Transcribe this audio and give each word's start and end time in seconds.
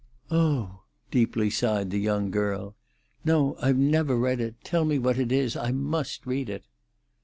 "Oh!" 0.31 0.81
deeply 1.11 1.51
sighed 1.51 1.91
the 1.91 1.99
young 1.99 2.31
girl. 2.31 2.75
"No, 3.23 3.55
I 3.61 3.71
never 3.71 4.17
read 4.17 4.41
it. 4.41 4.55
Tell 4.63 4.83
me 4.83 4.97
what 4.97 5.19
it 5.19 5.31
is. 5.31 5.55
I 5.55 5.71
must 5.71 6.25
read 6.25 6.49
it." 6.49 6.65